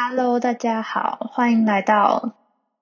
[0.00, 2.36] Hello，大家好，欢迎来到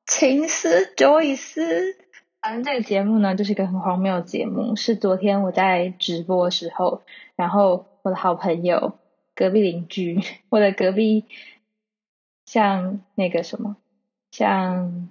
[0.05, 1.95] 情思 Joyce。
[2.43, 4.77] 反正这个节目呢，就是一个很荒谬的节目。
[4.77, 7.01] 是昨天我在直播时候，
[7.35, 8.99] 然后我的好朋友、
[9.35, 10.21] 隔壁邻居，
[10.51, 11.25] 我的隔壁
[12.45, 13.77] 像那个什么，
[14.31, 15.09] 像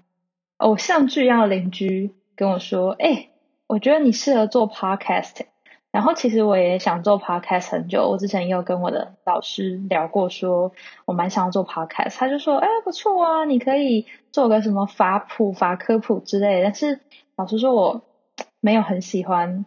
[0.57, 3.29] 偶像剧一样的邻居跟我说：“哎，
[3.65, 5.47] 我觉得你适合做 Podcast。”
[5.95, 10.73] 然后其实我也想做 podcast 很久，我之前也有跟我的老师聊过，说
[11.05, 16.61] 我蛮想要做 podcast，他就说，哎，不错啊，你可以做个什么法普、法科普之类。
[16.61, 16.99] 但是
[17.37, 18.01] 老师说我
[18.59, 19.65] 没有很喜欢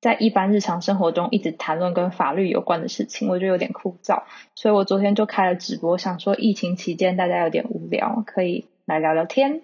[0.00, 4.24] 在一般日常生活中一直谈论跟法律有关的事情，我觉得有点枯燥，
[4.56, 9.62] 所以我昨天就开了直播，想说疫情期间大家有点无聊，可以来聊聊天，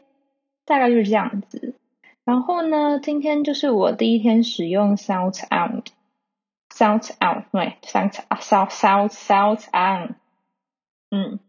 [0.65, 1.75] 大概就是这样子。
[2.29, 10.15] 然后呢，今天就是我第一天使用 Sound On，Sound On，对，Sound Sound Sound Sound On，
[11.11, 11.41] 嗯，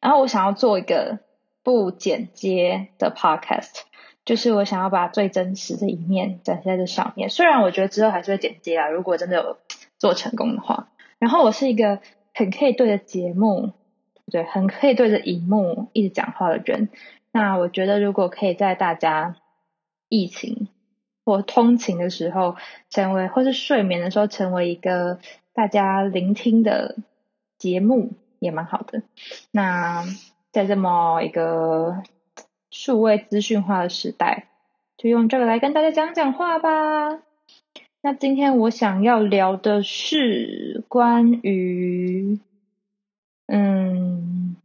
[0.00, 1.20] 然后我想要做一个
[1.62, 3.82] 不剪接的 Podcast，
[4.24, 7.30] 就是我想要把最真实的一面展现在这上面。
[7.30, 9.58] 虽然我觉得之后还是会剪接啊，如果真的有
[9.98, 10.88] 做成功的话。
[11.20, 12.00] 然后我是一个
[12.34, 13.70] 很可以对着节目，
[14.32, 16.88] 对，很可以对着荧幕一直讲话的人。
[17.30, 19.36] 那我觉得如果可以在大家
[20.14, 20.68] 疫情
[21.24, 22.54] 或通勤的时候，
[22.88, 25.18] 成为或是睡眠的时候，成为一个
[25.52, 26.96] 大家聆听的
[27.58, 29.02] 节目，也蛮好的。
[29.50, 30.04] 那
[30.52, 32.02] 在这么一个
[32.70, 34.46] 数位资讯化的时代，
[34.96, 37.20] 就用这个来跟大家讲讲话吧。
[38.00, 42.38] 那今天我想要聊的是关于，
[43.46, 44.56] 嗯，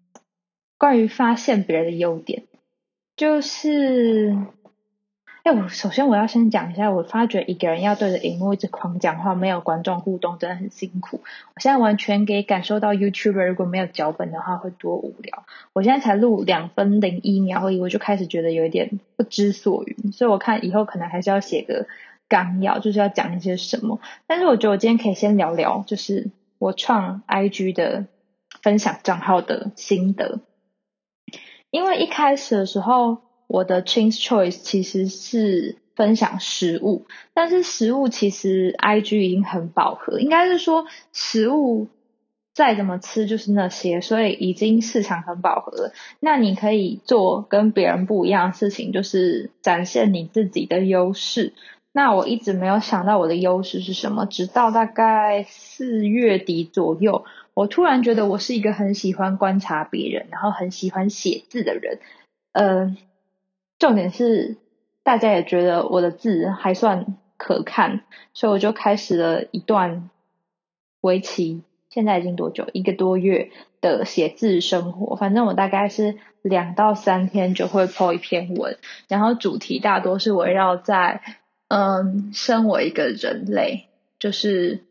[0.78, 2.44] 关于发现别人的优点，
[3.16, 4.38] 就是。
[5.69, 11.22] 首先我要先讲一下，我发觉一个人要对着荧幕一直狂讲话，没有观众互动，真的很辛苦。
[11.56, 15.45] 我现在完全可以感受到 YouTuber 如果没有脚本的话会多无聊。
[15.73, 20.11] 我现在才录两分零一秒而已，我就开始觉得有一点不知所云。
[20.11, 21.88] 所以我看以后可能还是要写个
[22.28, 24.00] 纲要，就是要讲一些什么。
[24.28, 28.06] 但是我觉得我今天可以先聊聊，就是我创 IG 的
[28.62, 30.40] 分享账号的心得，
[31.72, 33.28] 因为一开始的时候。
[33.50, 41.88] 我的 Change Choice 其实是分享食物，但是食物其实 IG 已经很饱和，应该是说食物
[42.54, 45.94] 再怎么吃就是那些，所以已经市场很饱和了。
[46.20, 51.54] 那你可以做跟别人不一样的事情，就是展现你自己的优势。
[51.92, 62.00] 那我一直没有想到我的优势是什么，直到大概四月底左右，我突然觉得我是一个很喜欢观察别人，然后很喜欢写字的人，
[62.54, 62.96] 嗯。
[63.79, 64.57] 重点是，
[65.03, 68.01] 大家也觉得我的字还算可看，
[68.34, 70.09] 所以我就开始了一段
[71.01, 73.50] 围棋现在已经多久一个多月
[73.81, 75.16] 的写字生活。
[75.16, 81.22] 反正我大概是两到三天就会 po 一篇文，然后主题大多是围绕在
[81.69, 83.88] 嗯，身为一个人类，
[84.19, 84.84] 就是。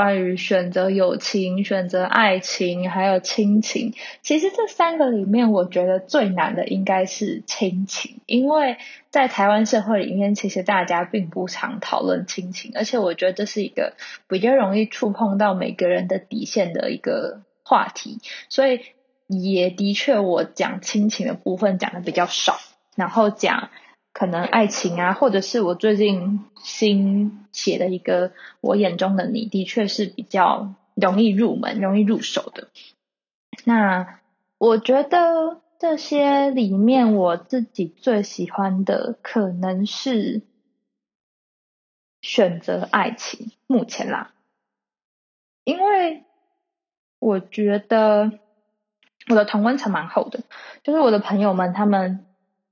[0.00, 8.78] 关于选择友情、选择爱情，还有亲情，其实这三个里面，我觉得最难的应该是亲情，因为
[9.10, 13.92] 在台湾社会里面，其实大家并不常讨论亲情，而且我觉得这是一个
[14.26, 18.80] 比较容易触碰到每个人的底线的一个话题，所以
[19.26, 22.58] 也的确，我讲亲情的部分讲的比较少，
[22.96, 23.68] 然后讲。
[24.12, 32.68] 可能爱情啊，或者是我最近新写的一个我眼中的你，的确是比较容易入门、容易入手的。
[33.64, 34.18] 那
[34.58, 40.42] 我觉得这些里面，我自己最喜欢的可能是
[42.20, 43.52] 选择爱情。
[43.68, 44.32] 目前啦，
[45.62, 46.24] 因为
[47.20, 48.32] 我觉得
[49.28, 50.40] 我的同温层蛮厚的，
[50.82, 52.26] 就是我的朋友们他们。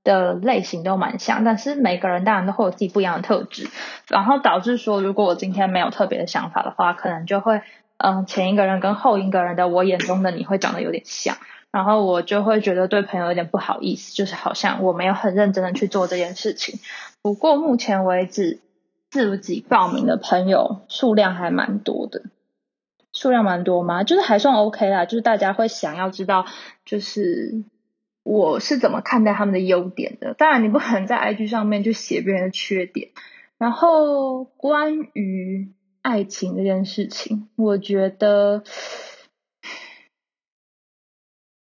[0.09, 3.67] 的类型都蛮像，但是每个人当然都会有自己不一样的特质，
[4.07, 7.61] 然后导致说，如果我今天没有特别的想法的话，可能就会，
[7.97, 11.37] 嗯，前一个人跟后一个人的我眼中的你会长得有点像，
[11.69, 16.79] 然后我就会觉得对朋友有点不好意思，就是好像我没有很认真的去做这件事情。
[17.21, 18.59] 不过目前为止，
[19.11, 22.23] 自己报名的朋友数量还蛮多的，
[23.13, 24.03] 数量蛮多吗？
[24.03, 26.47] 就是还算 OK 啦，就是大家会想要知道，
[26.83, 27.63] 就是。
[28.23, 30.33] 我是怎么看待他们的优点的？
[30.33, 33.09] 当然，你不可能在 IG 上面去写别人的缺点。
[33.57, 38.63] 然后，关于爱情这件事情，我觉得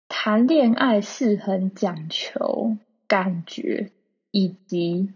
[0.07, 3.92] 谈恋爱是很讲求感觉
[4.31, 5.13] 以及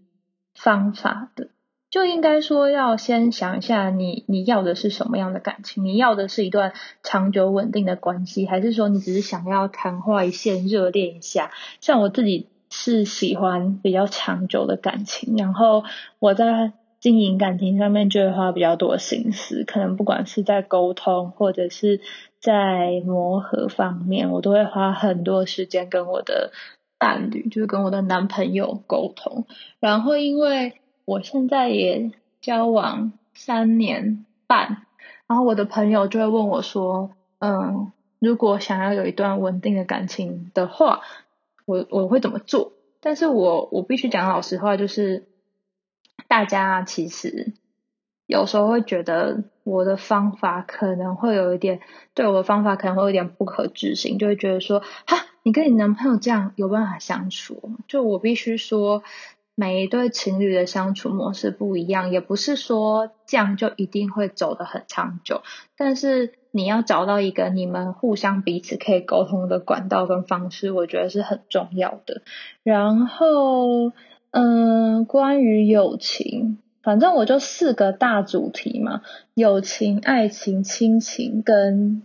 [0.56, 1.50] 方法的。
[1.94, 6.74] 就应该说要先想一下你你要的是什么样的感情，你要的是一段
[7.04, 11.51] 长久稳定的关系，还是说你只是想要昙花一现、热恋一下？
[11.81, 15.84] 像我自己是喜欢比较长久的感情，然后
[16.18, 22.01] 我在经营感情上面就会花比较多心思，可能不管是在沟通或者是
[22.39, 26.51] 在磨合方面，我都会花很多时间跟我的
[26.98, 29.46] 伴侣，就是跟我的男朋友沟通，
[29.80, 30.74] 然后因为。
[31.05, 34.85] 我现在也交往三年半，
[35.27, 41.01] 然后我的朋友就会问我说：“嗯，如果想要有一段稳定的感情的话，
[41.65, 42.71] 我我会怎么做？”
[43.01, 45.27] 但是我我必须讲老实话，就是
[46.29, 47.51] 大家其实
[48.25, 51.81] 有时候会觉得我的方法可能会有一点，
[52.13, 59.03] 对我的方法可能会有点不可置信，就会觉得说：“哈，你跟你男朋友这样有办法相处？”就我必须说。
[59.55, 65.44] 每一对情侣的相处模式不一样，也不是说这样就一定会走得很长久。
[65.77, 72.23] 但是你要找到一个你们互相彼此可以沟通的管道跟方式，我觉得是很重要的。
[72.63, 73.91] 然后，
[74.31, 79.01] 嗯，关于友情，反正我就四个大主题嘛：
[79.35, 82.01] 友情、爱情、亲情跟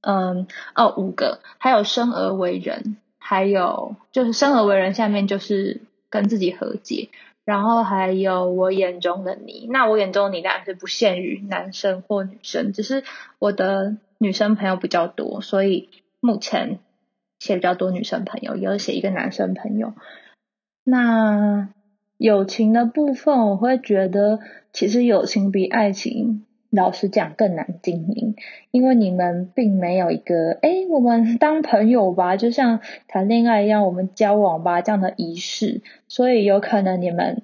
[0.00, 5.82] 嗯哦五个，还有生而为人，还有就是生而为人下面就是。
[6.10, 7.08] 跟自己和解，
[7.44, 9.66] 然后还有我眼中的你。
[9.70, 13.04] 那我眼中你当然是不限于男生或女生，只是
[13.38, 15.88] 我的女生朋友比较多，所以
[16.20, 16.78] 目前
[17.38, 19.94] 写比较多女生朋友，也有写一个男生朋友。
[20.84, 21.68] 那
[22.16, 24.40] 友情的部分，我会觉得
[24.72, 26.44] 其实友情比爱情。
[26.70, 28.36] 老实讲更难经营，
[28.70, 37.42] 因为你们并没有一个哎，我们当朋友吧，就像谈恋爱一样，我们交往吧这样的仪式，所以有可能你们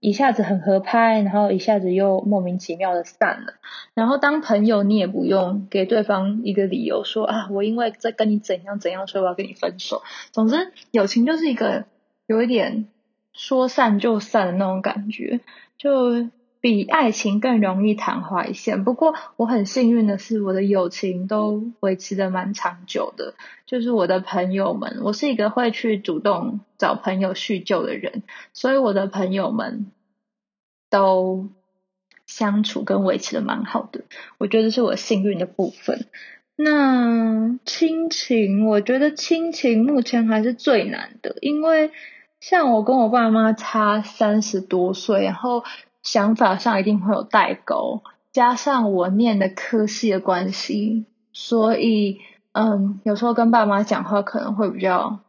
[0.00, 3.52] 一下子很合拍，然后一下子又莫名其妙的散了。
[3.92, 10.00] 然后当朋友，你也不用给对方一个理由说啊，我因为在跟你怎样怎样，所以我要跟你分手。
[10.30, 11.84] 总之，友情就是一个
[12.26, 12.86] 有一点
[13.34, 15.40] 说散就散的那种感觉，
[15.76, 16.30] 就。
[16.62, 18.84] 比爱情更容易昙花一现。
[18.84, 23.34] 不过我很幸运的是，我的友情都维持的蛮长久的。
[23.66, 28.22] 就是我的朋友们，我是一个会去主动找朋友叙旧的人，
[28.52, 29.90] 所以我的朋友们
[30.88, 31.48] 都
[32.26, 34.02] 相处跟维持的蛮好的。
[34.38, 36.06] 我觉得是我幸运的部分。
[36.54, 41.90] 那亲情，我觉得亲情目前还是最难的，因为
[42.38, 45.64] 像我跟我爸妈差三十多岁，然后。
[46.02, 48.02] 想法上一定会有代沟，
[48.32, 52.20] 加上我念的科系的关系，所以
[52.52, 55.20] 嗯，有时候跟爸妈讲话可能会比较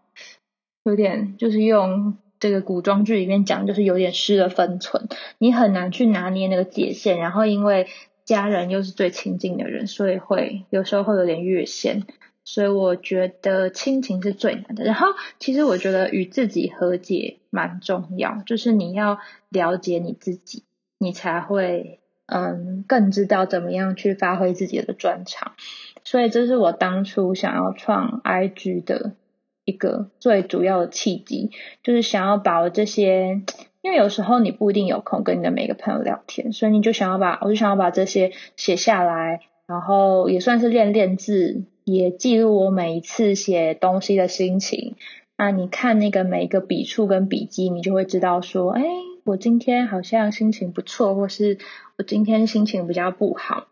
[0.83, 7.19] 有点，就是用这个古装剧里面讲，就是有点失了分寸，你很难去拿捏那个界限。
[7.19, 7.87] 然后因为
[8.25, 12.03] 家人又是最亲近的人，所以会有时候会有点越线。
[12.45, 14.84] 所以我觉得亲情是最难的。
[14.84, 15.07] 然后
[15.40, 19.19] 其实我觉得与自己和解蛮重要，就是你要
[19.50, 20.63] 了解你自己，
[20.98, 25.54] 你才会嗯更知道怎么样去发挥自己的专长。
[26.04, 29.13] 所以这是我当初想要创 IG 的
[29.63, 31.51] 一个最主要的契机，
[31.81, 33.42] 就是想要把我这些，
[33.81, 41.63] 因为有时候你不一定有空跟你的每个朋友聊天，所以你就想要把，我就想要把这些写下来，然后也算是练练字。
[41.83, 44.95] 也记录我每一次写东西的心情。
[45.38, 48.83] 那你看那个每一个笔触跟笔记，你就会知道说，哎，
[49.23, 51.57] 我今天好像心情不错，或是
[51.97, 53.68] 我今天心情比较不好。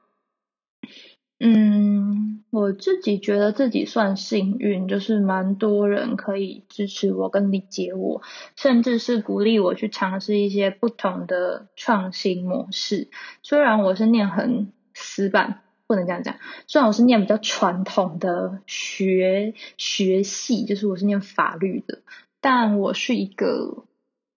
[1.40, 8.22] 嗯，我自己觉得自己算幸运，就是蛮多人可以支持我跟理解我，
[8.56, 13.10] 甚至是鼓励我去尝试一些不同的创新模式。
[13.42, 15.62] 虽然我是念很死板。
[15.92, 16.38] 不能这样讲。
[16.68, 22.00] 虽然我是念比较传统的学学系，就是我是念法律的，
[22.40, 23.84] 但我是一个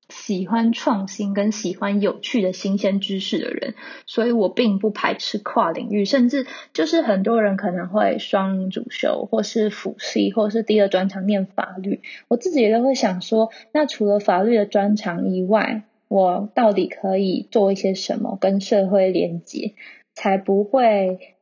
[0.08, 6.04] 喜欢创新跟喜欢有趣的新鲜知识的人，所以我并不排斥跨领域。
[6.04, 12.02] 甚至就是很多人可能会双主修，或是辅系，或是第二专长念法律。
[12.26, 19.74] 我自己也都会想说，那除了法律的专长以外，我到底可以做一些什么跟社会连接，
[20.14, 21.33] 才不会。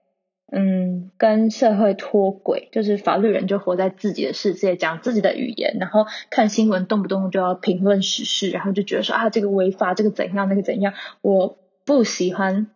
[0.55, 10.93] 嗯，跟社会脱轨，就是法律人就活在自己的世界，讲自己的语言，然后看新闻，动不动就要评论时事，然后就觉得说啊，这个违法，这个怎样，那个怎样。
[11.23, 11.57] 我
[11.87, 12.67] 不喜欢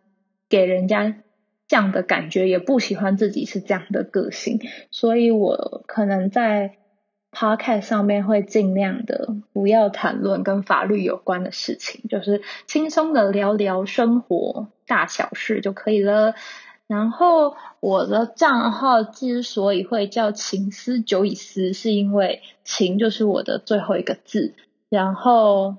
[0.49, 1.17] 给人家
[1.67, 6.77] 这样的感觉，也不喜欢自己是这样的个性，所以我可能在
[7.31, 16.33] podcast 上面会尽量的不要谈论跟法律有关的事情，就是轻松的聊聊生活大小事就可以了。
[16.87, 24.55] 然后我的账号之所以会叫情思久以思，是因为情就是我的最后一个字，
[24.89, 25.75] 然后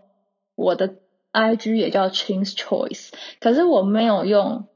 [0.55, 0.97] 我的
[1.33, 3.11] IG 也叫 Ching's Choice，
[3.41, 4.67] 可是我没有用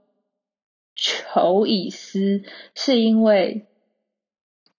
[0.95, 2.43] 求以思，
[2.75, 3.67] 是因为。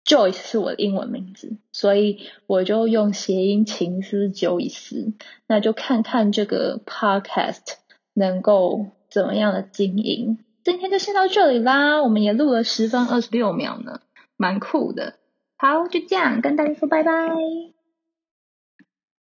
[0.05, 5.13] Joyce 是我的英文名字，所以我就用谐音情思久以思。
[5.48, 7.75] 那就看看这个 Podcast
[8.13, 10.39] 能够怎么样的经营。
[10.63, 14.00] 今天就先到这里啦，我们也录了十分二十六秒呢，
[14.38, 15.15] 蛮酷的。
[15.58, 17.73] 好，就这样跟大家说拜拜。